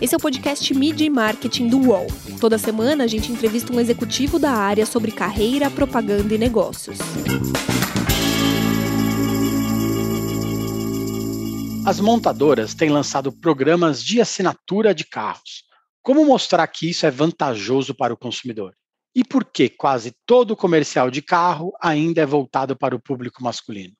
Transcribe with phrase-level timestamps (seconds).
[0.00, 2.06] Esse é o podcast Media e Marketing do UOL.
[2.40, 6.98] Toda semana a gente entrevista um executivo da área sobre carreira, propaganda e negócios.
[11.84, 15.64] As montadoras têm lançado programas de assinatura de carros.
[16.00, 18.76] Como mostrar que isso é vantajoso para o consumidor?
[19.16, 23.94] E por que quase todo comercial de carro ainda é voltado para o público masculino?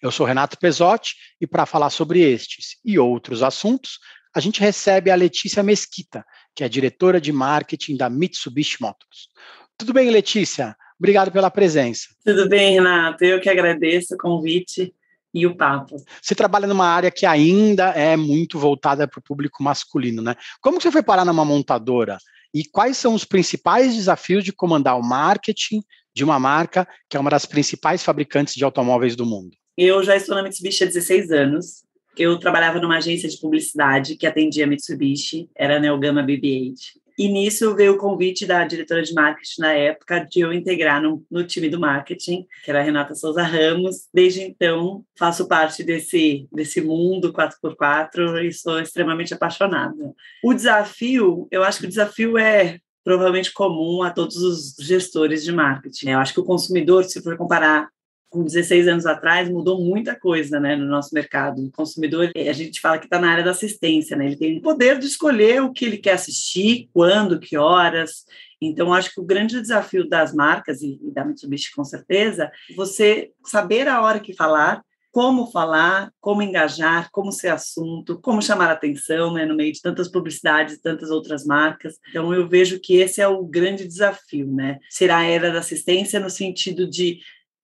[0.00, 3.98] Eu sou Renato Pesotti e para falar sobre estes e outros assuntos,
[4.34, 9.28] a gente recebe a Letícia Mesquita, que é diretora de marketing da Mitsubishi Motors.
[9.76, 10.76] Tudo bem, Letícia?
[10.98, 12.08] Obrigado pela presença.
[12.24, 13.24] Tudo bem, Renato.
[13.24, 14.94] Eu que agradeço o convite
[15.32, 15.96] e o papo.
[16.20, 20.34] Você trabalha numa área que ainda é muito voltada para o público masculino, né?
[20.60, 22.18] Como você foi parar numa montadora?
[22.52, 25.82] E quais são os principais desafios de comandar o marketing
[26.14, 29.56] de uma marca que é uma das principais fabricantes de automóveis do mundo?
[29.78, 31.84] Eu já estou na Mitsubishi há 16 anos.
[32.18, 37.00] Eu trabalhava numa agência de publicidade que atendia Mitsubishi, era a Neogama BB-8.
[37.20, 41.22] E nisso veio o convite da diretora de marketing na época de eu integrar no,
[41.30, 44.08] no, time do marketing, que era a Renata Souza Ramos.
[44.12, 50.14] Desde então, faço parte desse, desse mundo 4x4 e sou extremamente apaixonada.
[50.42, 55.52] O desafio, eu acho que o desafio é provavelmente comum a todos os gestores de
[55.52, 56.10] marketing.
[56.10, 57.90] Eu acho que o consumidor, se for comparar
[58.30, 61.60] com 16 anos atrás mudou muita coisa né, no nosso mercado.
[61.62, 64.26] O consumidor, a gente fala que está na área da assistência, né?
[64.26, 68.24] ele tem o poder de escolher o que ele quer assistir, quando, que horas.
[68.62, 73.88] Então, acho que o grande desafio das marcas, e, da Mitsubishi com certeza, você saber
[73.88, 79.44] a hora que falar, como falar, como engajar, como ser assunto, como chamar atenção né,
[79.44, 81.96] no meio de tantas publicidades tantas outras marcas.
[82.10, 84.78] Então, eu vejo que esse é o grande desafio, né?
[84.88, 87.18] Ser a era da assistência no sentido de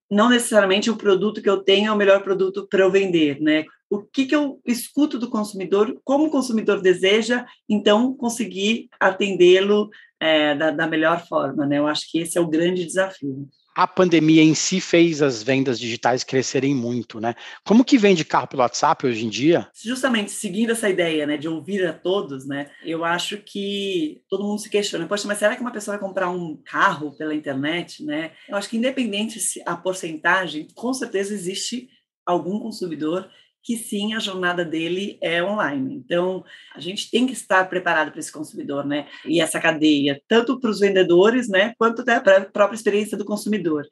[0.09, 3.65] não necessariamente o produto que eu tenho é o melhor produto para eu vender, né?
[3.89, 10.55] O que, que eu escuto do consumidor, como o consumidor deseja, então conseguir atendê-lo é,
[10.55, 11.77] da, da melhor forma, né?
[11.77, 13.47] Eu acho que esse é o grande desafio
[13.77, 17.35] a pandemia em si fez as vendas digitais crescerem muito, né?
[17.63, 19.69] Como que vende carro pelo WhatsApp hoje em dia?
[19.71, 22.71] Justamente seguindo essa ideia, né, de ouvir a todos, né?
[22.83, 26.31] Eu acho que todo mundo se questiona, poxa, mas será que uma pessoa vai comprar
[26.31, 28.31] um carro pela internet, né?
[28.49, 31.87] Eu acho que independente se a porcentagem, com certeza existe
[32.25, 33.29] algum consumidor
[33.67, 35.93] que sim, a jornada dele é online.
[35.93, 36.41] Então,
[36.73, 39.09] a gente tem que estar preparado para esse consumidor, né?
[39.25, 43.25] E essa cadeia, tanto para os vendedores, né, quanto até para a própria experiência do
[43.25, 43.85] consumidor.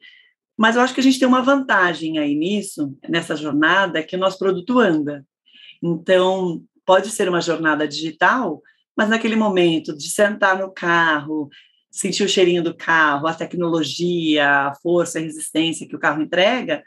[0.56, 4.18] Mas eu acho que a gente tem uma vantagem aí nisso, nessa jornada, que o
[4.18, 5.26] nosso produto anda.
[5.82, 8.62] Então, pode ser uma jornada digital,
[8.96, 11.50] mas naquele momento de sentar no carro,
[11.90, 16.82] sentir o cheirinho do carro, a tecnologia, a força, a resistência que o carro entrega,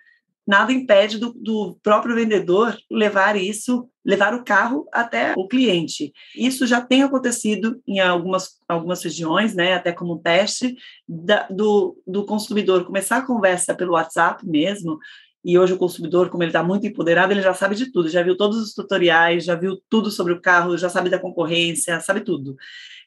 [0.47, 6.11] nada impede do, do, próprio vendedor levar isso, levar o carro até o cliente.
[6.35, 10.75] Isso já tem acontecido em algumas, algumas regiões, né, até como teste,
[11.07, 14.97] da, do, do consumidor começar a conversa pelo WhatsApp mesmo,
[15.43, 18.21] e hoje o consumidor, como ele está muito empoderado, ele já sabe de tudo, já
[18.21, 22.21] viu todos os tutoriais, já viu tudo sobre o carro, já sabe da concorrência, sabe
[22.21, 22.57] tudo.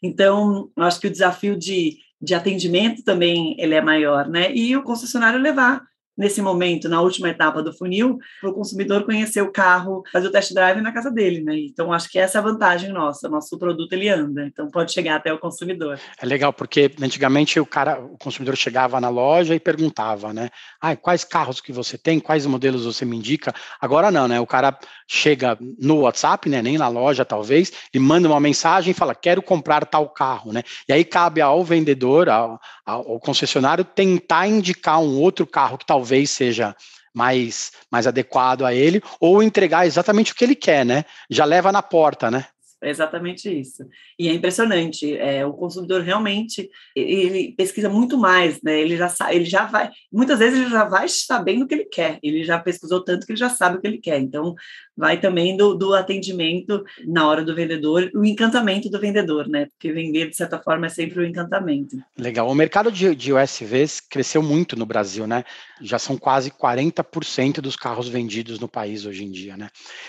[0.03, 4.53] Então, eu acho que o desafio de, de atendimento também ele é maior, né?
[4.55, 5.83] E o concessionário levar
[6.23, 10.33] nesse momento, na última etapa do funil, para o consumidor conhecer o carro, fazer o
[10.33, 11.59] test drive na casa dele, né?
[11.59, 15.17] Então acho que essa é a vantagem nossa, nosso produto ele anda, então pode chegar
[15.17, 15.99] até o consumidor.
[16.21, 20.49] É legal porque antigamente o cara, o consumidor chegava na loja e perguntava, né?
[20.81, 23.53] Ah, quais carros que você tem, quais modelos você me indica?
[23.81, 24.39] Agora não, né?
[24.39, 24.79] O cara
[25.09, 26.63] chega no WhatsApp, né?
[26.63, 30.63] Nem na loja talvez, e manda uma mensagem e fala quero comprar tal carro, né?
[30.89, 36.12] E aí cabe ao vendedor, ao, ao concessionário tentar indicar um outro carro que talvez
[36.13, 36.77] talvez seja
[37.15, 41.05] mais, mais adequado a ele, ou entregar exatamente o que ele quer, né?
[41.31, 42.47] Já leva na porta, né?
[42.83, 43.87] É exatamente isso.
[44.19, 48.81] E é impressionante, é, o consumidor realmente, ele pesquisa muito mais, né?
[48.81, 51.85] Ele já sabe, ele já vai, muitas vezes ele já vai sabendo o que ele
[51.85, 54.19] quer, ele já pesquisou tanto que ele já sabe o que ele quer.
[54.19, 54.55] Então,
[54.97, 59.67] vai também do, do atendimento na hora do vendedor, o encantamento do vendedor, né?
[59.67, 61.97] Porque vender, de certa forma, é sempre o encantamento.
[62.19, 62.49] Legal.
[62.49, 65.45] O mercado de, de USVs cresceu muito no Brasil, né?
[65.81, 69.69] Já são quase 40% dos carros vendidos no país hoje em dia, né?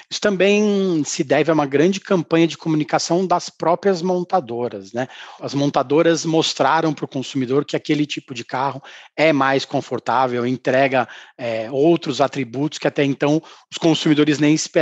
[0.09, 5.07] Isso também se deve a uma grande campanha de comunicação das próprias montadoras, né?
[5.39, 8.81] As montadoras mostraram para o consumidor que aquele tipo de carro
[9.15, 11.07] é mais confortável, entrega
[11.37, 13.41] é, outros atributos que até então
[13.71, 14.73] os consumidores nem esperavam,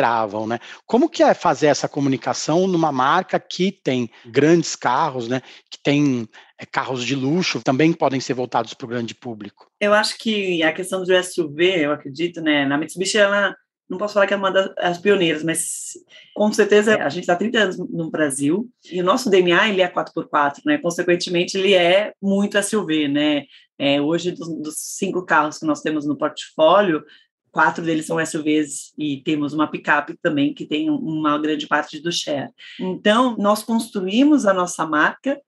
[0.47, 0.59] né?
[0.85, 5.41] Como que é fazer essa comunicação numa marca que tem grandes carros, né?
[5.69, 6.27] Que tem
[6.59, 9.67] é, carros de luxo também podem ser voltados para o grande público?
[9.79, 12.65] Eu acho que a questão do SUV, eu acredito, né?
[12.65, 13.55] Na Mitsubishi ela
[13.91, 15.91] não posso falar que é uma das pioneiras, mas
[16.33, 19.91] com certeza a gente está 30 anos no Brasil e o nosso DNA ele é
[19.91, 20.77] 4x4, né?
[20.77, 23.43] Consequentemente, ele é muito SUV, né?
[23.77, 27.03] É, hoje, dos, dos, cinco carros que nós temos no portfólio,
[27.51, 32.11] quatro deles são SUVs e temos uma picape também que tem uma grande parte do
[32.11, 32.49] share.
[32.79, 35.39] Então, nós construímos a nossa marca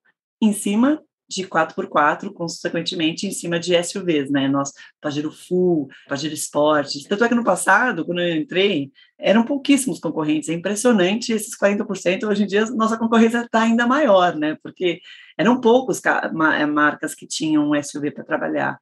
[0.41, 4.47] em cima de 4x4, consequentemente, em cima de SUVs, né?
[4.47, 4.71] Nós,
[5.01, 7.07] Pajero Full, Pajero Sport.
[7.07, 10.49] Tanto é que no passado, quando eu entrei, eram pouquíssimos concorrentes.
[10.49, 12.27] É impressionante esses 40%.
[12.27, 14.57] Hoje em dia, nossa concorrência está ainda maior, né?
[14.61, 14.99] Porque
[15.37, 18.77] eram poucos eh, marcas que tinham um SUV para trabalhar.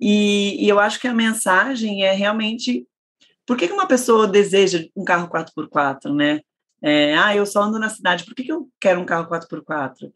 [0.00, 2.86] E, e, eu acho que a mensagem é realmente
[3.46, 6.40] por que, que uma pessoa deseja um carro 4x4, né?
[6.82, 10.12] É, ah, eu só ando na cidade, por que, que eu quero um carro 4x4?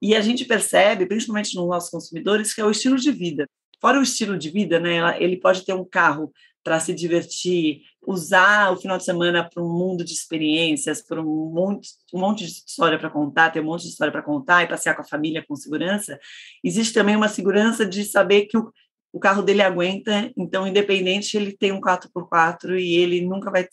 [0.00, 3.48] E a gente percebe, principalmente nos nossos consumidores, que é o estilo de vida.
[3.80, 6.32] Fora o estilo de vida, né, ele pode ter um carro
[6.64, 11.50] para se divertir, usar o final de semana para um mundo de experiências, para um
[11.52, 14.66] monte, um monte de história para contar, ter um monte de história para contar e
[14.66, 16.18] passear com a família com segurança.
[16.62, 18.72] Existe também uma segurança de saber que o,
[19.14, 23.66] o carro dele aguenta, então, independente, ele tem um 4x4 e ele nunca vai,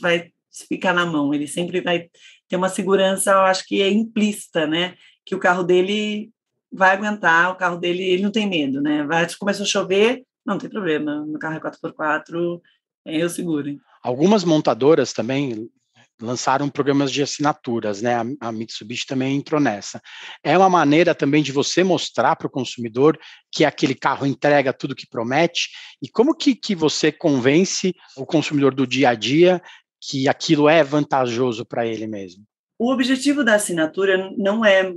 [0.00, 0.30] vai
[0.68, 2.08] ficar na mão, ele sempre vai
[2.48, 4.94] ter uma segurança, eu acho que é implícita, né?
[5.26, 6.30] que o carro dele
[6.72, 9.02] vai aguentar, o carro dele, ele não tem medo, né?
[9.04, 12.60] Vai, começou a chover, não tem problema, meu carro é 4x4,
[13.04, 13.76] é eu seguro.
[14.02, 15.68] Algumas montadoras também
[16.20, 18.16] lançaram programas de assinaturas, né?
[18.40, 20.00] A, Mitsubishi também entrou nessa.
[20.42, 23.18] É uma maneira também de você mostrar para o consumidor
[23.52, 25.68] que aquele carro entrega tudo que promete.
[26.02, 29.60] E como que, que você convence o consumidor do dia a dia
[30.00, 32.44] que aquilo é vantajoso para ele mesmo?
[32.78, 34.94] O objetivo da assinatura não é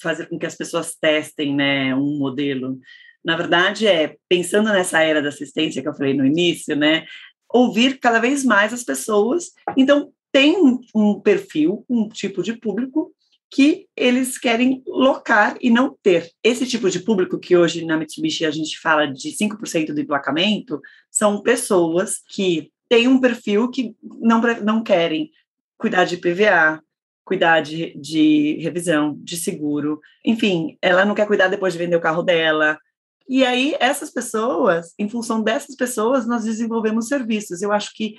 [0.00, 2.78] fazer com que as pessoas testem né, um modelo.
[3.24, 7.04] Na verdade, é pensando nessa era da assistência que eu falei no início, né,
[7.52, 9.50] ouvir cada vez mais as pessoas.
[9.76, 10.56] Então, tem
[10.94, 13.12] um, perfil, um tipo de público
[13.50, 16.30] que eles querem locar e não ter.
[16.42, 20.80] Esse tipo de público que hoje na Mitsubishi a gente fala de 5% do emplacamento,
[21.10, 25.30] são pessoas que têm um perfil que não, não querem
[25.76, 26.80] cuidar de PVA,
[27.24, 32.00] cuidar de, de revisão, de seguro, enfim, ela não quer cuidar depois de vender o
[32.00, 32.78] carro dela.
[33.28, 37.62] E aí, essas pessoas, em função dessas pessoas, nós desenvolvemos serviços.
[37.62, 38.16] Eu acho que,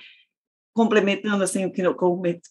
[0.74, 1.96] complementando assim o que eu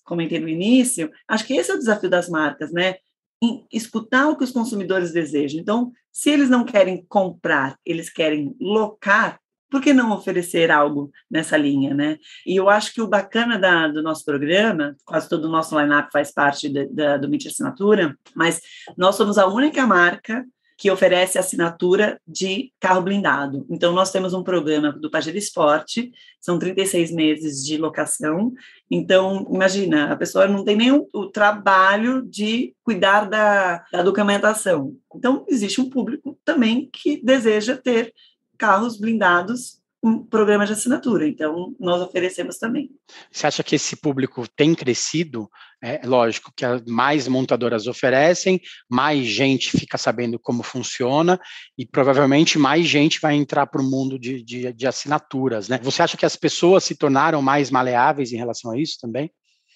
[0.05, 2.97] comentei no início, acho que esse é o desafio das marcas, né?
[3.43, 5.61] Em escutar o que os consumidores desejam.
[5.61, 9.41] Então, se eles não querem comprar, eles querem locar,
[9.71, 12.19] por que não oferecer algo nessa linha, né?
[12.45, 16.11] E eu acho que o bacana da, do nosso programa, quase todo o nosso line-up
[16.13, 18.61] faz parte da, da, do Mídia Assinatura, mas
[18.99, 20.45] nós somos a única marca
[20.81, 23.67] que oferece assinatura de carro blindado.
[23.69, 26.11] Então, nós temos um programa do Pajero Esporte,
[26.41, 28.55] são 36 meses de locação.
[28.91, 34.97] Então, imagina, a pessoa não tem nem o, trabalho de cuidar da, da documentação.
[35.15, 38.15] Então, existe um público também que deseja ter
[38.57, 41.29] carros blindados um programa de assinatura.
[41.29, 42.91] Então, nós oferecemos também.
[43.31, 45.49] Você acha que esse público tem crescido?
[45.83, 51.39] É lógico que mais montadoras oferecem, mais gente fica sabendo como funciona
[51.77, 55.79] e provavelmente mais gente vai entrar para o mundo de, de, de, assinaturas, né?
[55.83, 59.31] Você acha que as pessoas se tornaram mais maleáveis em relação a isso também?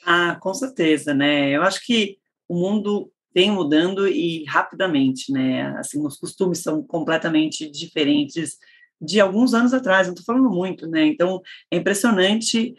[0.07, 1.51] Ah, com certeza, né?
[1.51, 2.19] Eu acho que
[2.49, 5.75] o mundo vem mudando e rapidamente, né?
[5.79, 8.59] Assim, os costumes são completamente diferentes
[9.01, 11.05] de alguns anos atrás, não estou falando muito, né?
[11.07, 12.75] Então, é impressionante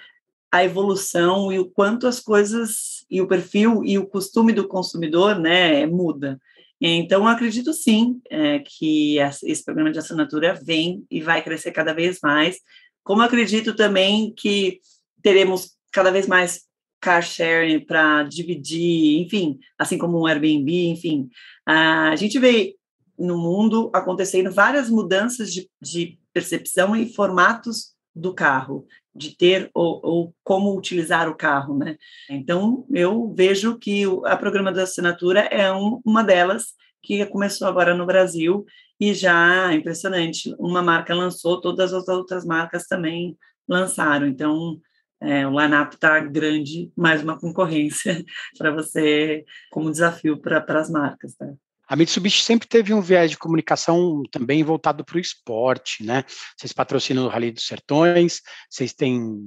[0.52, 5.38] a evolução e o quanto as coisas e o perfil e o costume do consumidor,
[5.38, 6.40] né, muda.
[6.80, 12.20] Então, acredito sim é, que esse programa de assinatura vem e vai crescer cada vez
[12.22, 12.60] mais.
[13.04, 14.80] Como acredito também que
[15.22, 16.66] teremos cada vez mais
[17.02, 21.30] car sharing para dividir, enfim, assim como um Airbnb, enfim.
[21.66, 22.76] A gente vê
[23.18, 30.00] no mundo acontecendo várias mudanças de, de percepção e formatos do carro, de ter ou,
[30.04, 31.98] ou, como utilizar o carro, né?
[32.30, 37.94] Então, eu vejo que a programa da assinatura é um, uma delas que começou agora
[37.94, 38.66] no Brasil
[39.00, 40.54] e já impressionante.
[40.58, 44.28] Uma marca lançou, todas as outras marcas também lançaram.
[44.28, 44.80] Então,
[45.22, 48.24] é, o line-up está grande, mais uma concorrência
[48.58, 51.36] para você, como desafio para as marcas.
[51.36, 51.54] Tá?
[51.88, 56.24] A Mitsubishi sempre teve um viés de comunicação também voltado para o esporte, né?
[56.58, 59.38] Vocês patrocinam o Rally dos Sertões, vocês têm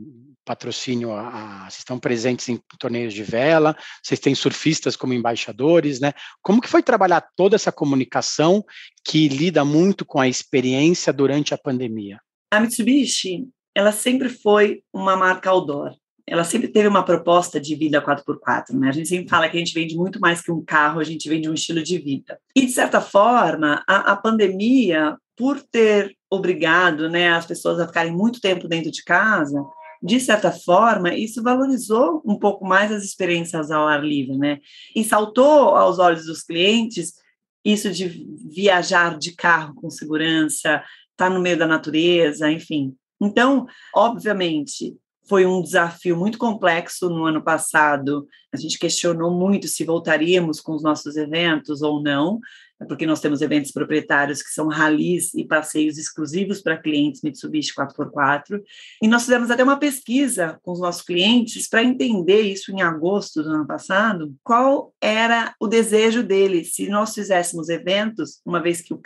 [0.45, 6.01] patrocínio, a, a, vocês estão presentes em torneios de vela, vocês têm surfistas como embaixadores,
[6.01, 6.13] né?
[6.41, 8.65] Como que foi trabalhar toda essa comunicação
[9.05, 12.21] que lida muito com a experiência durante a pandemia?
[12.51, 15.95] A Mitsubishi ela sempre foi uma marca outdoor.
[16.31, 18.89] Ela sempre teve uma proposta de vida 4x4, né?
[18.89, 21.29] A gente sempre fala que a gente vende muito mais que um carro, a gente
[21.29, 22.39] vende um estilo de vida.
[22.55, 28.13] E, de certa forma, a, a pandemia, por ter obrigado né, as pessoas a ficarem
[28.13, 29.65] muito tempo dentro de casa,
[30.03, 34.59] de certa forma, isso valorizou um pouco mais as experiências ao ar livre, né?
[34.95, 37.15] E saltou aos olhos dos clientes
[37.65, 40.85] isso de viajar de carro com segurança, estar
[41.17, 42.95] tá no meio da natureza, enfim.
[43.21, 44.97] Então, obviamente,
[45.29, 48.27] foi um desafio muito complexo no ano passado.
[48.53, 52.41] A gente questionou muito se voltaríamos com os nossos eventos ou não,
[52.87, 58.63] porque nós temos eventos proprietários que são ralis e passeios exclusivos para clientes Mitsubishi 4x4.
[59.03, 63.43] E nós fizemos até uma pesquisa com os nossos clientes para entender isso em agosto
[63.43, 68.95] do ano passado, qual era o desejo deles, se nós fizéssemos eventos, uma vez que
[68.95, 69.01] o,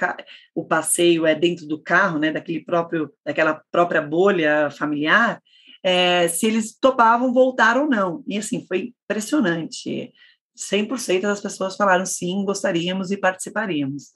[0.55, 5.41] o passeio é dentro do carro, né, daquele próprio, daquela própria bolha familiar,
[5.83, 8.23] é, se eles topavam voltar ou não.
[8.27, 10.13] E assim, foi impressionante.
[10.57, 14.13] 100% das pessoas falaram sim, gostaríamos e participaríamos.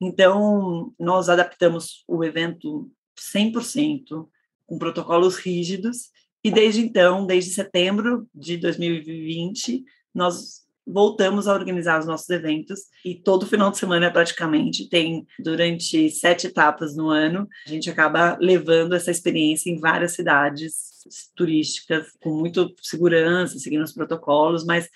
[0.00, 4.28] Então, nós adaptamos o evento 100%,
[4.66, 6.10] com protocolos rígidos,
[6.44, 13.14] e desde então, desde setembro de 2020, nós voltamos a organizar os nossos eventos e
[13.14, 18.94] todo final de semana praticamente tem durante sete etapas no ano a gente acaba levando
[18.94, 20.96] essa experiência em várias cidades
[21.34, 24.88] turísticas com muito segurança seguindo os protocolos mas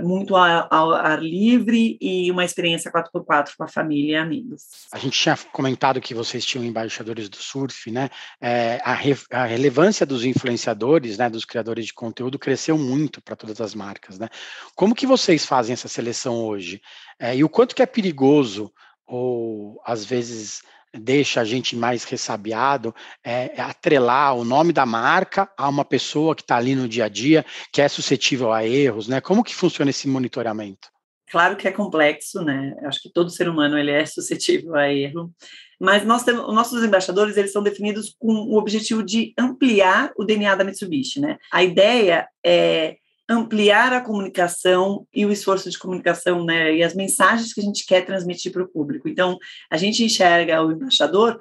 [0.00, 4.62] muito ao, ar livre e uma experiência 4x4 com a família e amigos.
[4.92, 8.10] A gente tinha comentado que vocês tinham embaixadores do surf, né?
[8.40, 13.36] É, a, re, a, relevância dos influenciadores, né, dos criadores de conteúdo cresceu muito para
[13.36, 14.28] todas as marcas, né?
[14.74, 16.80] Como que vocês fazem essa seleção hoje?
[17.18, 18.72] É, e o quanto que é perigoso
[19.06, 20.62] ou às vezes
[20.94, 26.34] deixa a gente mais ressabiado é, é, atrelar o nome da marca a uma pessoa
[26.34, 29.20] que está ali no dia a dia, que é suscetível a erros, né?
[29.20, 30.88] Como que funciona esse monitoramento?
[31.30, 32.76] Claro que é complexo, né?
[32.84, 35.32] Acho que todo ser humano ele é suscetível a erro,
[35.80, 40.54] mas nós temos, nossos embaixadores eles são definidos com o objetivo de ampliar o DNA
[40.54, 41.38] da Mitsubishi, né?
[41.50, 42.96] A ideia é
[43.28, 47.86] ampliar a comunicação e o esforço de comunicação, né, e as mensagens que a gente
[47.86, 49.08] quer transmitir para o público.
[49.08, 49.38] Então,
[49.70, 51.38] a gente enxerga o embaixador,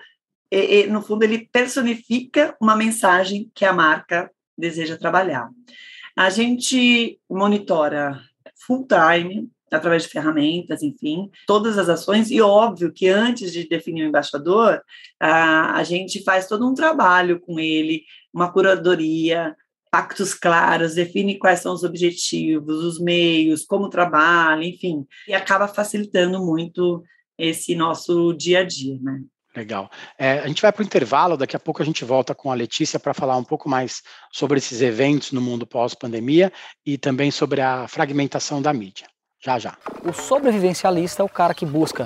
[0.52, 5.50] e, e, no fundo, ele personifica uma mensagem que a marca deseja trabalhar.
[6.16, 8.22] A gente monitora
[8.66, 14.04] full time, através de ferramentas, enfim, todas as ações, e óbvio que antes de definir
[14.04, 14.82] o embaixador,
[15.20, 19.56] a, a gente faz todo um trabalho com ele, uma curadoria,
[19.94, 26.44] pactos claros, define quais são os objetivos, os meios, como trabalha, enfim, e acaba facilitando
[26.44, 27.04] muito
[27.38, 29.22] esse nosso dia a dia, né?
[29.56, 29.92] Legal.
[30.18, 32.56] É, a gente vai para o intervalo, daqui a pouco a gente volta com a
[32.56, 36.52] Letícia para falar um pouco mais sobre esses eventos no mundo pós-pandemia
[36.84, 39.06] e também sobre a fragmentação da mídia.
[39.46, 39.78] Já, já.
[40.04, 42.06] O sobrevivencialista é o cara que busca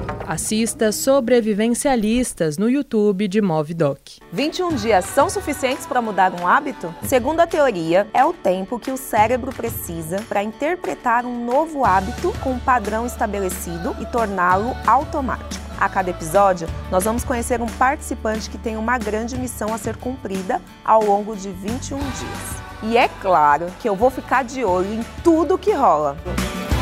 [0.31, 4.21] Assista Sobrevivencialistas no YouTube de Movidoc.
[4.31, 6.95] 21 dias são suficientes para mudar um hábito?
[7.03, 12.33] Segundo a teoria, é o tempo que o cérebro precisa para interpretar um novo hábito
[12.41, 15.61] com um padrão estabelecido e torná-lo automático.
[15.77, 19.97] A cada episódio, nós vamos conhecer um participante que tem uma grande missão a ser
[19.97, 22.60] cumprida ao longo de 21 dias.
[22.83, 26.17] E é claro que eu vou ficar de olho em tudo que rola.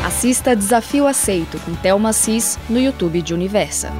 [0.04, 3.90] Assista Desafio Aceito com Thelma Cis no YouTube de Universa.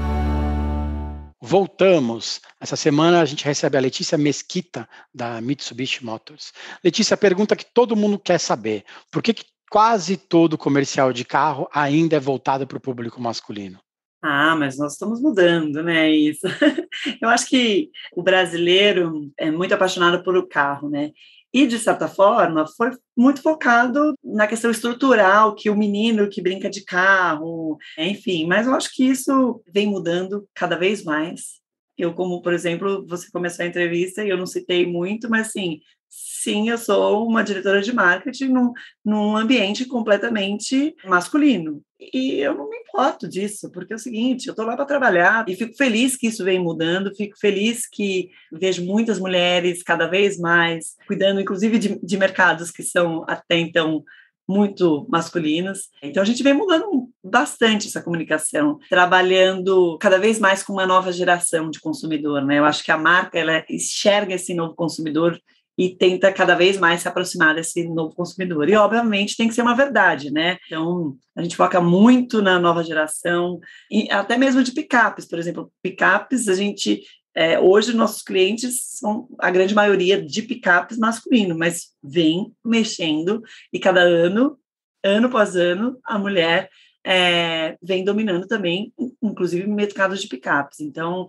[1.42, 2.40] Voltamos.
[2.58, 6.54] Essa semana a gente recebe a Letícia Mesquita, da Mitsubishi Motors.
[6.82, 11.68] Letícia, pergunta que todo mundo quer saber: por que, que quase todo comercial de carro
[11.70, 13.78] ainda é voltado para o público masculino?
[14.22, 16.10] Ah, mas nós estamos mudando, né?
[16.10, 16.46] Isso.
[17.20, 21.10] Eu acho que o brasileiro é muito apaixonado por o carro, né?
[21.52, 26.70] E, de certa forma, foi muito focado na questão estrutural, que o menino que brinca
[26.70, 28.46] de carro, enfim.
[28.46, 31.60] Mas eu acho que isso vem mudando cada vez mais.
[31.98, 35.80] Eu, como, por exemplo, você começou a entrevista e eu não citei muito, mas assim,
[36.10, 38.72] sim, eu sou uma diretora de marketing num,
[39.04, 41.82] num ambiente completamente masculino.
[42.00, 45.44] E eu não me importo disso, porque é o seguinte, eu estou lá para trabalhar
[45.46, 50.38] e fico feliz que isso vem mudando, fico feliz que vejo muitas mulheres cada vez
[50.38, 54.02] mais cuidando, inclusive, de, de mercados que são até então
[54.48, 55.90] muito masculinas.
[56.02, 61.12] Então a gente vem mudando bastante essa comunicação, trabalhando cada vez mais com uma nova
[61.12, 62.58] geração de consumidor, né?
[62.58, 65.40] Eu acho que a marca ela enxerga esse novo consumidor
[65.80, 68.68] e tenta cada vez mais se aproximar desse novo consumidor.
[68.68, 70.58] E, obviamente, tem que ser uma verdade, né?
[70.66, 73.58] Então, a gente foca muito na nova geração,
[73.90, 77.00] e até mesmo de picapes, por exemplo, picapes, a gente.
[77.34, 83.40] É, hoje, nossos clientes são a grande maioria de picapes masculino, mas vem mexendo
[83.72, 84.58] e cada ano,
[85.02, 86.68] ano após ano, a mulher
[87.06, 90.80] é, vem dominando também, inclusive mercados de picapes.
[90.80, 91.28] Então,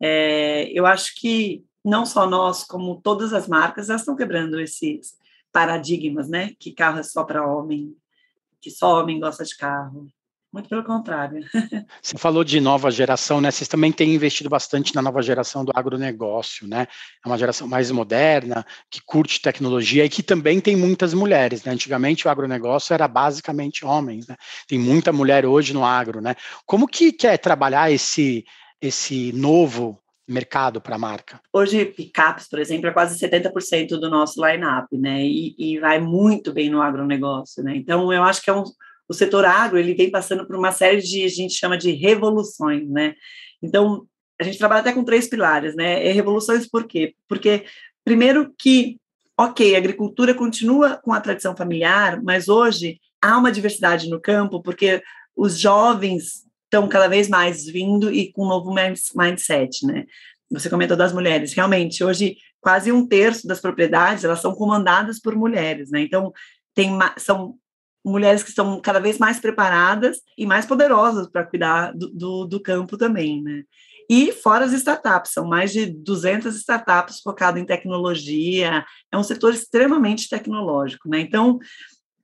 [0.00, 5.14] é, eu acho que não só nós, como todas as marcas, elas estão quebrando esses
[5.52, 6.52] paradigmas, né?
[6.58, 7.94] Que carro é só para homem,
[8.60, 10.08] que só homem gosta de carro.
[10.50, 11.44] Muito pelo contrário.
[12.00, 13.50] Você falou de nova geração, né?
[13.50, 16.86] Vocês também têm investido bastante na nova geração do agronegócio, né?
[17.24, 21.72] É uma geração mais moderna, que curte tecnologia e que também tem muitas mulheres, né?
[21.72, 24.36] Antigamente o agronegócio era basicamente homens, né?
[24.68, 26.36] Tem muita mulher hoje no agro, né?
[26.64, 28.44] Como que quer trabalhar esse
[28.80, 31.40] esse novo mercado para a marca?
[31.52, 35.24] Hoje, picapes, por exemplo, é quase 70% do nosso line-up, né?
[35.24, 37.76] E, e, vai muito bem no agronegócio, né?
[37.76, 38.64] Então, eu acho que é um,
[39.08, 42.88] o setor agro, ele vem passando por uma série de, a gente chama de revoluções,
[42.88, 43.14] né?
[43.62, 44.06] Então,
[44.40, 46.06] a gente trabalha até com três pilares, né?
[46.06, 47.14] E revoluções por quê?
[47.28, 47.64] Porque,
[48.04, 48.98] primeiro que,
[49.38, 54.62] ok, a agricultura continua com a tradição familiar, mas hoje há uma diversidade no campo,
[54.62, 55.02] porque
[55.36, 58.74] os jovens estão cada vez mais vindo e com um novo
[59.14, 60.04] mindset, né?
[60.50, 65.36] Você comentou das mulheres, realmente, hoje quase um terço das propriedades, elas são comandadas por
[65.36, 66.00] mulheres, né?
[66.00, 66.32] Então,
[66.74, 67.54] tem, são
[68.04, 72.60] mulheres que estão cada vez mais preparadas e mais poderosas para cuidar do, do, do,
[72.60, 73.62] campo também, né?
[74.10, 79.54] E fora as startups, são mais de 200 startups focadas em tecnologia, é um setor
[79.54, 81.20] extremamente tecnológico, né?
[81.20, 81.58] Então,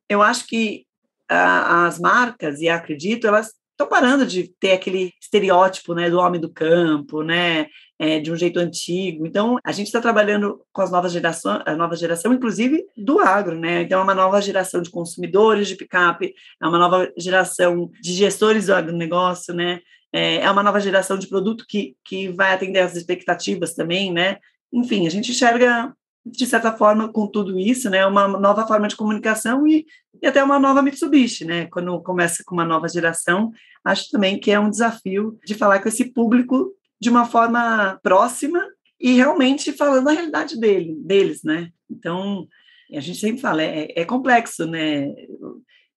[0.08, 0.84] eu acho que
[1.30, 6.40] uh, as marcas, e acredito, elas estão parando de ter aquele estereótipo né, do homem
[6.40, 7.66] do campo, né,
[7.98, 9.26] é, de um jeito antigo.
[9.26, 13.58] Então, a gente está trabalhando com as novas gerações, a nova geração, inclusive, do agro,
[13.58, 13.82] né?
[13.82, 18.66] Então, é uma nova geração de consumidores de picape, é uma nova geração de gestores
[18.66, 19.80] do agronegócio, né?
[20.12, 24.38] É, é uma nova geração de produto que, que vai atender às expectativas também, né?
[24.72, 28.96] Enfim, a gente enxerga de certa forma, com tudo isso, né, uma nova forma de
[28.96, 29.86] comunicação e,
[30.22, 33.50] e, até uma nova Mitsubishi, né, quando começa com uma nova geração,
[33.84, 38.62] acho também que é um desafio de falar com esse público de uma forma próxima
[39.00, 42.46] e realmente falando a realidade dele, deles, né, então,
[42.92, 45.12] a gente sempre fala, é, é complexo, né,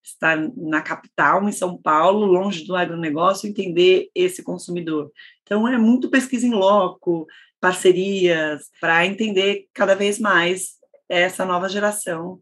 [0.02, 5.10] estar na capital, em São Paulo, longe do agronegócio, entender esse consumidor.
[5.42, 7.26] Então, é muito pesquisa em loco,
[7.64, 10.72] parcerias, para entender cada vez mais
[11.08, 12.38] essa nova geração,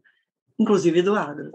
[0.59, 1.49] inclusive do agro.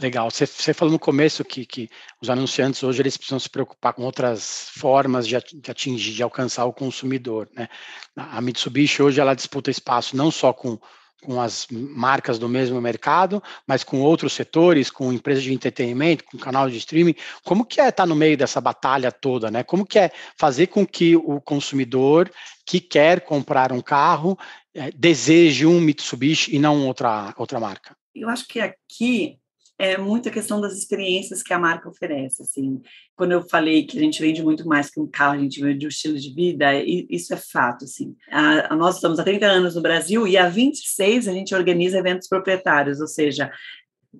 [0.00, 0.28] Legal.
[0.28, 1.88] Você, você falou no começo que, que
[2.20, 6.72] os anunciantes hoje eles precisam se preocupar com outras formas de, atingir, de alcançar o
[6.72, 7.48] consumidor.
[7.54, 7.68] Né?
[8.16, 10.76] A Mitsubishi hoje ela disputa espaço não só com
[11.22, 16.38] com as marcas do mesmo mercado, mas com outros setores, com empresas de entretenimento, com
[16.38, 17.14] canal de streaming.
[17.44, 19.62] Como que é estar no meio dessa batalha toda, né?
[19.62, 22.30] Como que é fazer com que o consumidor
[22.66, 24.38] que quer comprar um carro
[24.74, 27.96] é, deseje um Mitsubishi e não outra, outra marca?
[28.14, 29.38] Eu acho que aqui
[29.78, 32.80] é muita questão das experiências que a marca oferece, assim.
[33.16, 35.84] Quando eu falei que a gente vende muito mais que um carro, a gente vende
[35.84, 38.14] um estilo de vida, isso é fato, assim.
[38.30, 41.98] A, a, nós estamos há 30 anos no Brasil e há 26 a gente organiza
[41.98, 43.50] eventos proprietários, ou seja,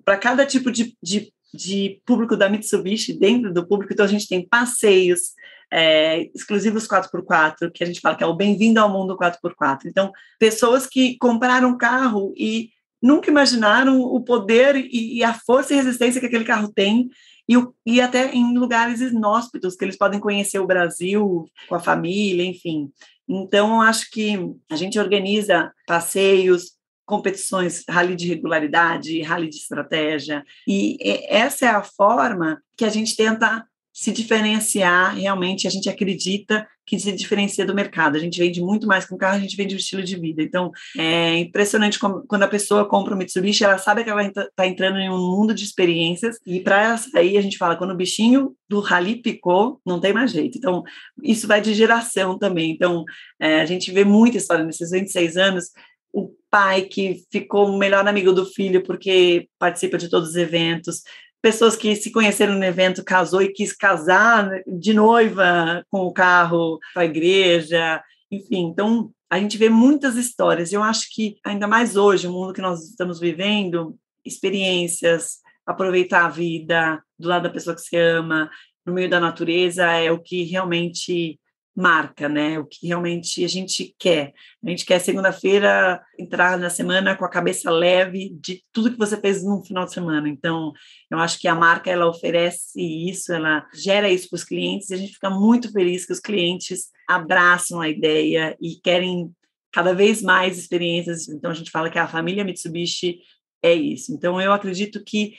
[0.03, 4.27] para cada tipo de, de, de público da Mitsubishi, dentro do público, então a gente
[4.27, 5.33] tem passeios,
[5.71, 9.85] é, exclusivos 4x4, que a gente fala que é o bem-vindo ao mundo 4x4.
[9.85, 12.74] Então, pessoas que compraram carro e
[13.05, 17.07] nunca imaginaram o poder e, e a força e resistência que aquele carro tem
[17.47, 17.53] e,
[17.85, 22.91] e até em lugares inóspitos que eles podem conhecer o Brasil com a família, enfim.
[23.29, 24.35] Então, acho que
[24.71, 26.71] a gente organiza passeios,
[27.05, 30.97] competições, rally de regularidade, rally de estratégia, e
[31.29, 33.63] essa é a forma que a gente tenta
[33.95, 38.17] se diferenciar realmente, a gente acredita que se diferencia do mercado.
[38.17, 40.19] A gente vende muito mais que um carro, a gente vende o um estilo de
[40.19, 40.43] vida.
[40.43, 44.67] Então, é impressionante como, quando a pessoa compra um Mitsubishi, ela sabe que ela está
[44.67, 47.95] entrando em um mundo de experiências, e para ela sair, a gente fala, quando o
[47.95, 50.57] bichinho do rally picou, não tem mais jeito.
[50.57, 50.83] Então,
[51.23, 52.71] isso vai de geração também.
[52.71, 53.05] Então,
[53.39, 55.69] é, a gente vê muita história nesses 26 anos,
[56.11, 61.01] o pai que ficou o melhor amigo do filho porque participa de todos os eventos,
[61.45, 66.79] pessoas que se conheceram no evento, casou e quis casar de noiva com o carro
[66.91, 68.61] para a igreja, enfim.
[68.63, 70.73] Então, a gente vê muitas histórias.
[70.73, 75.33] Eu acho que, ainda mais hoje, o mundo que nós estamos vivendo, experiências,
[75.67, 78.49] aproveitar a vida do lado da pessoa que você ama,
[78.83, 81.39] no meio da natureza, é o que realmente
[81.75, 82.57] marca, né?
[82.57, 84.33] O que realmente a gente quer.
[84.65, 89.17] A gente quer segunda-feira entrar na semana com a cabeça leve de tudo que você
[89.19, 90.29] fez no final de semana.
[90.29, 90.71] Então,
[91.11, 94.93] eu acho que a marca ela oferece isso, ela gera isso para os clientes e
[94.93, 99.29] a gente fica muito feliz que os clientes abraçam a ideia e querem
[99.71, 101.27] cada vez mais experiências.
[101.27, 103.19] Então, a gente fala que a família Mitsubishi
[103.61, 104.13] é isso.
[104.13, 105.33] Então, eu acredito que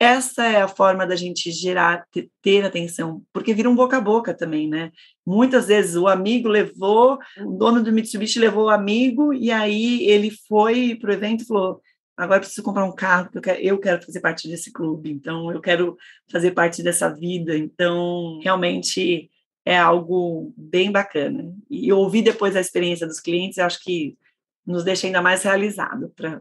[0.00, 2.06] essa é a forma da gente gerar,
[2.40, 4.90] ter atenção, porque vira um boca a boca também, né?
[5.26, 10.30] Muitas vezes o amigo levou, o dono do Mitsubishi levou o amigo, e aí ele
[10.48, 11.82] foi para o evento e falou:
[12.16, 15.52] agora preciso comprar um carro, porque eu quero, eu quero fazer parte desse clube, então
[15.52, 15.98] eu quero
[16.32, 17.54] fazer parte dessa vida.
[17.54, 19.30] Então, realmente
[19.66, 21.54] é algo bem bacana.
[21.68, 24.16] E ouvir depois a experiência dos clientes, eu acho que
[24.66, 26.40] nos deixa ainda mais realizado para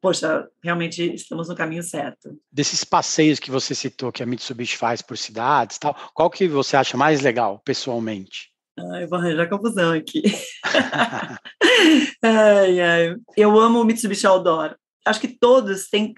[0.00, 2.38] poxa, realmente estamos no caminho certo.
[2.50, 6.76] Desses passeios que você citou que a Mitsubishi faz por cidades, tal, qual que você
[6.76, 8.50] acha mais legal pessoalmente?
[8.92, 10.22] Ai, vou arranjar confusão aqui.
[12.22, 13.16] ai, ai.
[13.36, 14.76] Eu amo o Mitsubishi Outdoor.
[15.04, 16.14] Acho que todos têm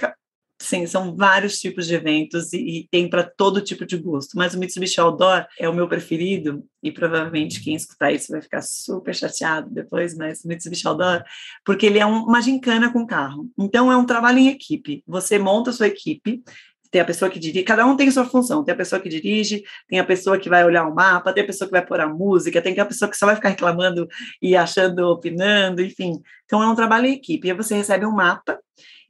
[0.62, 4.52] Sim, são vários tipos de eventos e, e tem para todo tipo de gosto, mas
[4.52, 9.14] o Mitsubishi Outdoor é o meu preferido e provavelmente quem escutar isso vai ficar super
[9.14, 11.24] chateado depois, mas o Mitsubishi Outdoor,
[11.64, 13.48] porque ele é um, uma gincana com carro.
[13.58, 15.02] Então é um trabalho em equipe.
[15.06, 16.42] Você monta a sua equipe,
[16.90, 18.62] tem a pessoa que dirige, cada um tem sua função.
[18.62, 21.46] Tem a pessoa que dirige, tem a pessoa que vai olhar o mapa, tem a
[21.46, 24.06] pessoa que vai pôr a música, tem a pessoa que só vai ficar reclamando
[24.42, 26.20] e achando, opinando, enfim.
[26.44, 27.48] Então é um trabalho em equipe.
[27.48, 28.58] E você recebe um mapa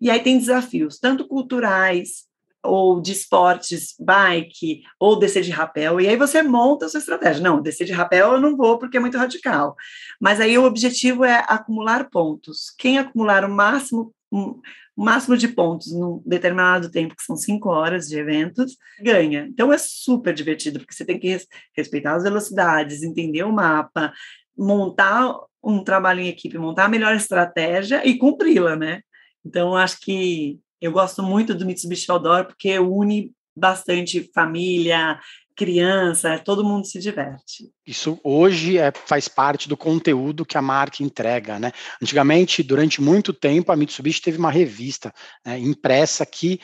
[0.01, 2.31] e aí tem desafios, tanto culturais,
[2.63, 7.43] ou de esportes, bike, ou descer de rapel, e aí você monta a sua estratégia.
[7.43, 9.75] Não, descer de rapel eu não vou porque é muito radical.
[10.21, 12.71] Mas aí o objetivo é acumular pontos.
[12.79, 14.61] Quem acumular o máximo, o
[14.97, 19.47] máximo de pontos num determinado tempo, que são cinco horas de eventos, ganha.
[19.49, 21.39] Então é super divertido, porque você tem que
[21.75, 24.13] respeitar as velocidades, entender o mapa,
[24.57, 29.01] montar um trabalho em equipe, montar a melhor estratégia e cumpri-la, né?
[29.44, 35.18] Então, acho que eu gosto muito do Mitsubishi Outdoor porque une bastante família,
[35.61, 37.70] criança, todo mundo se diverte.
[37.87, 41.72] Isso hoje é, faz parte do conteúdo que a marca entrega, né?
[42.00, 45.12] Antigamente, durante muito tempo, a Mitsubishi teve uma revista
[45.44, 46.61] né, impressa que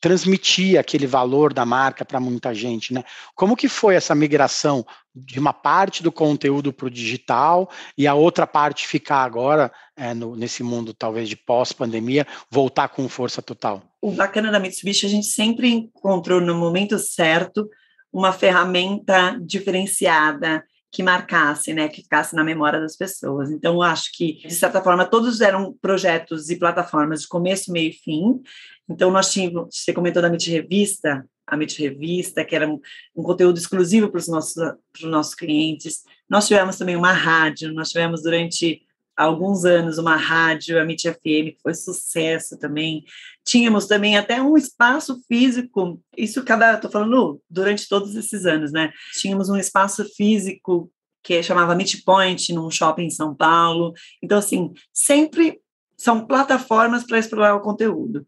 [0.00, 3.04] transmitia aquele valor da marca para muita gente, né?
[3.34, 8.14] Como que foi essa migração de uma parte do conteúdo para o digital e a
[8.14, 13.82] outra parte ficar agora é, no, nesse mundo talvez de pós-pandemia voltar com força total?
[14.00, 17.68] O bacana da Mitsubishi a gente sempre encontrou no momento certo
[18.12, 23.50] uma ferramenta diferenciada que marcasse, né, que ficasse na memória das pessoas.
[23.50, 27.92] Então, acho que, de certa forma, todos eram projetos e plataformas de começo, meio e
[27.92, 28.40] fim.
[28.88, 32.80] Então, nós tínhamos, você comentou da MIT Revista, a MIT Revista, que era um,
[33.16, 36.02] um conteúdo exclusivo para os nossos, para os nossos clientes.
[36.28, 38.82] Nós tivemos também uma rádio, nós tivemos durante
[39.16, 43.04] alguns anos uma rádio, a MIT FM, que foi sucesso também.
[43.44, 48.92] Tínhamos também até um espaço físico, isso cada, estou falando durante todos esses anos, né?
[49.14, 50.90] Tínhamos um espaço físico
[51.22, 53.92] que chamava Meet Point, num shopping em São Paulo.
[54.22, 55.60] Então, assim, sempre
[55.96, 58.24] são plataformas para explorar o conteúdo.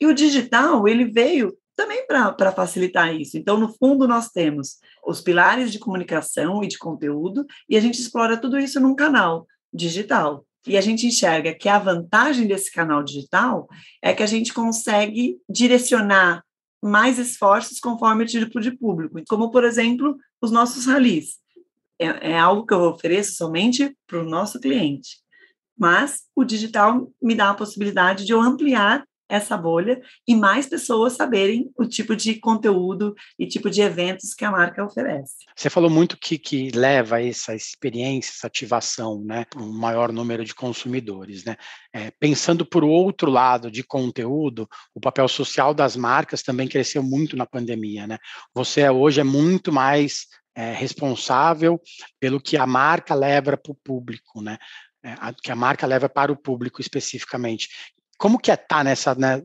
[0.00, 3.36] E o digital, ele veio também para facilitar isso.
[3.36, 8.00] Então, no fundo, nós temos os pilares de comunicação e de conteúdo, e a gente
[8.00, 10.46] explora tudo isso num canal digital.
[10.66, 13.68] E a gente enxerga que a vantagem desse canal digital
[14.00, 16.42] é que a gente consegue direcionar
[16.82, 21.38] mais esforços conforme o tipo de público, como, por exemplo, os nossos ralis.
[21.98, 25.18] É, é algo que eu ofereço somente para o nosso cliente.
[25.76, 31.14] Mas o digital me dá a possibilidade de eu ampliar essa bolha e mais pessoas
[31.14, 35.34] saberem o tipo de conteúdo e tipo de eventos que a marca oferece.
[35.56, 40.44] Você falou muito que, que leva essa experiência, essa ativação, né, para um maior número
[40.44, 41.56] de consumidores, né?
[41.92, 47.36] É, pensando por outro lado de conteúdo, o papel social das marcas também cresceu muito
[47.36, 48.18] na pandemia, né?
[48.54, 51.80] Você é, hoje é muito mais é, responsável
[52.20, 54.58] pelo que a marca leva para o público, né?
[55.02, 57.68] É, que a marca leva para o público especificamente
[58.18, 59.42] como que é tá nessa, né,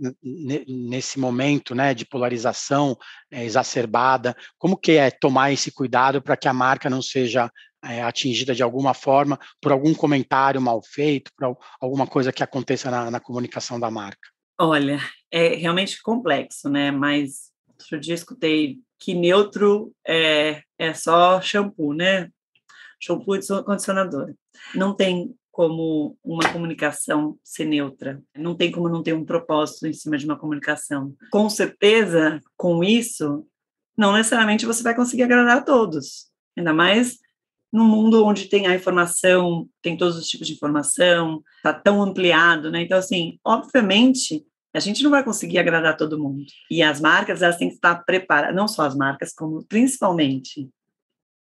[0.67, 2.97] nesse momento né, de polarização
[3.32, 4.36] é, exacerbada?
[4.58, 7.51] Como que é tomar esse cuidado para que a marca não seja
[7.84, 12.91] é, atingida de alguma forma por algum comentário mal feito, por alguma coisa que aconteça
[12.91, 14.29] na, na comunicação da marca?
[14.60, 14.99] Olha,
[15.32, 16.91] é realmente complexo, né?
[16.91, 22.29] Mas outro dia escutei que neutro é, é só shampoo, né?
[22.99, 24.34] Shampoo e condicionador.
[24.75, 28.24] Não tem como uma comunicação ser neutra.
[28.34, 31.13] Não tem como não ter um propósito em cima de uma comunicação.
[31.30, 33.45] Com certeza, com isso,
[33.98, 36.30] não necessariamente você vai conseguir agradar a todos.
[36.58, 37.17] Ainda mais
[37.74, 42.72] num mundo onde tem a informação, tem todos os tipos de informação, está tão ampliado,
[42.72, 42.84] né?
[42.84, 46.45] Então, assim, obviamente, a gente não vai conseguir agradar todo mundo.
[46.72, 50.69] E as marcas, elas têm que estar preparadas, não só as marcas, como principalmente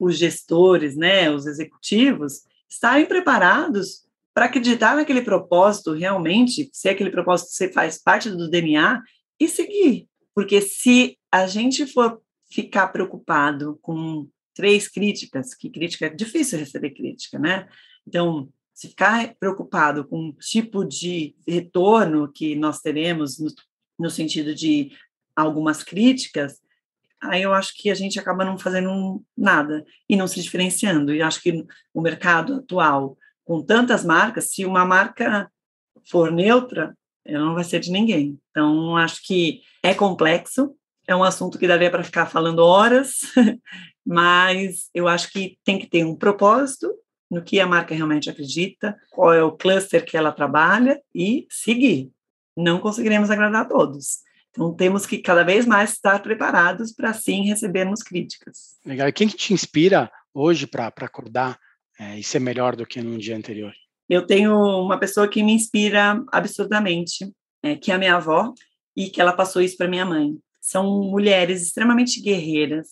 [0.01, 7.51] os gestores, né, os executivos, estarem preparados para acreditar naquele propósito realmente, se aquele propósito
[7.51, 9.03] você faz parte do DNA,
[9.41, 10.07] e seguir.
[10.35, 16.91] Porque se a gente for ficar preocupado com três críticas, que crítica é difícil receber
[16.91, 17.67] crítica, né?
[18.07, 23.51] Então, se ficar preocupado com o tipo de retorno que nós teremos no,
[23.99, 24.93] no sentido de
[25.35, 26.61] algumas críticas,
[27.23, 31.15] aí eu acho que a gente acaba não fazendo nada e não se diferenciando.
[31.15, 35.51] E acho que o mercado atual, com tantas marcas, se uma marca
[36.09, 38.39] for neutra, ela não vai ser de ninguém.
[38.51, 40.75] Então, acho que é complexo,
[41.07, 43.21] é um assunto que daria para ficar falando horas,
[44.07, 46.93] mas eu acho que tem que ter um propósito
[47.31, 52.11] no que a marca realmente acredita, qual é o cluster que ela trabalha e seguir.
[52.57, 54.19] Não conseguiremos agradar a todos.
[54.51, 58.79] Então, temos que cada vez mais estar preparados para, sim, recebermos críticas.
[58.85, 59.09] Legal.
[59.09, 61.59] E quem que te inspira hoje para acordar
[61.99, 63.73] é, e ser melhor do que no dia anterior?
[64.09, 67.33] Eu tenho uma pessoa que me inspira absurdamente,
[67.63, 68.53] é, que é a minha avó,
[68.97, 70.37] e que ela passou isso para minha mãe.
[70.61, 72.89] São mulheres extremamente guerreiras,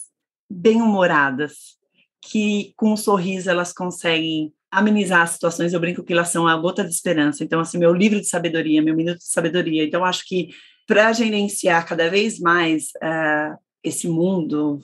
[0.49, 1.77] bem-humoradas,
[2.23, 5.73] que com um sorriso elas conseguem amenizar as situações.
[5.73, 7.43] Eu brinco que elas são a gota de esperança.
[7.43, 9.85] Então, assim, meu livro de sabedoria, meu minuto de sabedoria.
[9.85, 10.49] Então, acho que
[10.89, 14.81] para gerenciar cada vez mais uh, esse mundo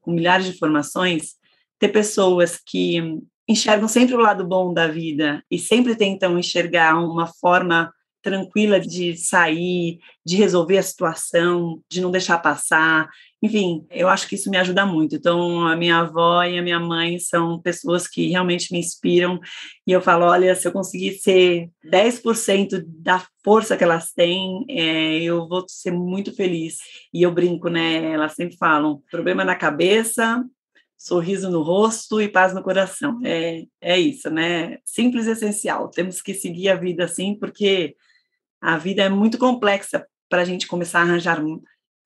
[0.00, 1.36] com milhares de informações,
[1.78, 7.28] ter pessoas que enxergam sempre o lado bom da vida e sempre tentam enxergar uma
[7.28, 7.94] forma
[8.26, 13.08] tranquila de sair, de resolver a situação, de não deixar passar.
[13.40, 15.14] Enfim, eu acho que isso me ajuda muito.
[15.14, 19.38] Então, a minha avó e a minha mãe são pessoas que realmente me inspiram.
[19.86, 25.22] E eu falo: olha, se eu conseguir ser 10% da força que elas têm, é,
[25.22, 26.78] eu vou ser muito feliz.
[27.14, 28.10] E eu brinco, né?
[28.10, 30.42] Elas sempre falam: problema na cabeça,
[30.96, 33.20] sorriso no rosto e paz no coração.
[33.24, 34.78] É, é isso, né?
[34.84, 35.88] Simples e essencial.
[35.90, 37.94] Temos que seguir a vida assim, porque
[38.60, 41.40] a vida é muito complexa para a gente começar a arranjar.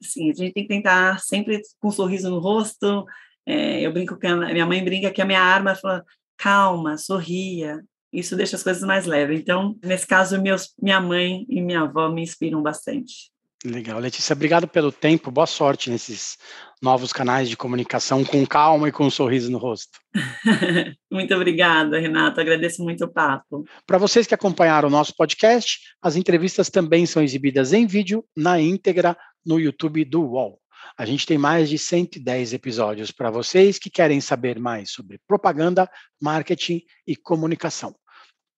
[0.02, 3.04] Assim, a gente tem que tentar sempre com um sorriso no rosto.
[3.46, 6.04] É, eu brinco que a minha mãe brinca que a minha arma fala
[6.36, 7.80] calma, sorria.
[8.12, 9.38] Isso deixa as coisas mais leves.
[9.38, 13.30] Então, nesse caso, meus, minha mãe e minha avó me inspiram bastante.
[13.64, 14.00] Legal.
[14.00, 15.30] Letícia, obrigado pelo tempo.
[15.30, 16.38] Boa sorte nesses
[16.82, 19.98] novos canais de comunicação com calma e com um sorriso no rosto.
[21.10, 22.40] muito obrigada, Renato.
[22.40, 23.64] Agradeço muito o papo.
[23.86, 28.60] Para vocês que acompanharam o nosso podcast, as entrevistas também são exibidas em vídeo na
[28.60, 30.58] íntegra no YouTube do UOL.
[30.96, 35.90] A gente tem mais de 110 episódios para vocês que querem saber mais sobre propaganda,
[36.20, 37.94] marketing e comunicação.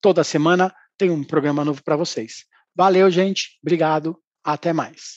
[0.01, 2.45] Toda semana tem um programa novo para vocês.
[2.75, 3.59] Valeu, gente.
[3.63, 4.17] Obrigado.
[4.45, 5.17] Até mais.